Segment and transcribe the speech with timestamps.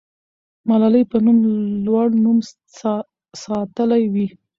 [0.67, 1.25] ملالۍ به خپل
[1.85, 2.37] لوړ نوم
[3.43, 4.27] ساتلی وي.